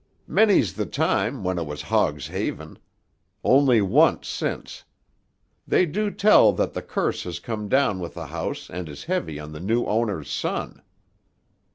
[0.25, 2.79] "Many's the time, when it was Hogg's Haven.
[3.43, 4.83] Only once, since.
[5.67, 9.39] They do tell that the curse has come down with the house and is heavy
[9.39, 10.81] on the new owner's son."